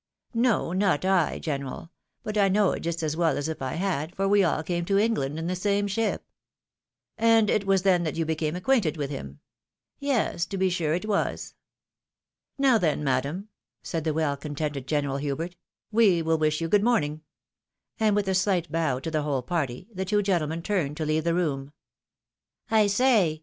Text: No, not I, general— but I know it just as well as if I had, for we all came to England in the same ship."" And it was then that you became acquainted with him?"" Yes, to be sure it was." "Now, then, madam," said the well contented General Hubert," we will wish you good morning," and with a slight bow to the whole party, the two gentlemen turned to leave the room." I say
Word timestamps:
No, 0.33 0.73
not 0.73 1.05
I, 1.05 1.37
general— 1.37 1.91
but 2.23 2.35
I 2.35 2.49
know 2.49 2.71
it 2.71 2.79
just 2.79 3.03
as 3.03 3.15
well 3.15 3.37
as 3.37 3.47
if 3.47 3.61
I 3.61 3.73
had, 3.73 4.15
for 4.15 4.27
we 4.27 4.43
all 4.43 4.63
came 4.63 4.83
to 4.85 4.97
England 4.97 5.37
in 5.37 5.45
the 5.45 5.55
same 5.55 5.85
ship."" 5.87 6.25
And 7.19 7.51
it 7.51 7.67
was 7.67 7.83
then 7.83 8.01
that 8.05 8.15
you 8.15 8.25
became 8.25 8.55
acquainted 8.55 8.97
with 8.97 9.11
him?"" 9.11 9.41
Yes, 9.99 10.47
to 10.47 10.57
be 10.57 10.71
sure 10.71 10.95
it 10.95 11.05
was." 11.05 11.53
"Now, 12.57 12.79
then, 12.79 13.03
madam," 13.03 13.49
said 13.83 14.03
the 14.03 14.11
well 14.11 14.35
contented 14.35 14.87
General 14.87 15.17
Hubert," 15.17 15.55
we 16.01 16.23
will 16.23 16.39
wish 16.39 16.61
you 16.61 16.67
good 16.67 16.83
morning," 16.83 17.21
and 17.99 18.15
with 18.15 18.27
a 18.27 18.33
slight 18.33 18.71
bow 18.71 18.97
to 19.01 19.11
the 19.11 19.21
whole 19.21 19.43
party, 19.43 19.87
the 19.93 20.03
two 20.03 20.23
gentlemen 20.23 20.63
turned 20.63 20.97
to 20.97 21.05
leave 21.05 21.25
the 21.25 21.35
room." 21.35 21.73
I 22.71 22.87
say 22.87 23.39